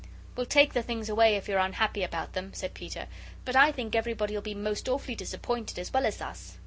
"We'll 0.35 0.47
take 0.47 0.73
the 0.73 0.81
things 0.81 1.09
away 1.09 1.35
if 1.35 1.47
you're 1.47 1.59
unhappy 1.59 2.01
about 2.01 2.33
them," 2.33 2.55
said 2.55 2.73
Peter; 2.73 3.05
"but 3.45 3.55
I 3.55 3.71
think 3.71 3.93
everybody'll 3.95 4.41
be 4.41 4.55
most 4.55 4.89
awfully 4.89 5.13
disappointed, 5.13 5.77
as 5.77 5.93
well 5.93 6.07
as 6.07 6.19
us." 6.19 6.57